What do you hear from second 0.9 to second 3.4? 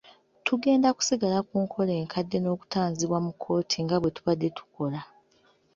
kusigala ku nkola enkadde n’okutanzibwa mu